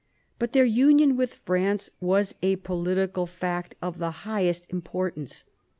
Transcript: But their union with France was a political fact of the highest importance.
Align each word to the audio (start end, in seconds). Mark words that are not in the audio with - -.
But 0.39 0.53
their 0.53 0.65
union 0.65 1.15
with 1.15 1.31
France 1.31 1.91
was 1.99 2.33
a 2.41 2.55
political 2.55 3.27
fact 3.27 3.75
of 3.83 3.99
the 3.99 4.09
highest 4.25 4.65
importance. 4.73 5.45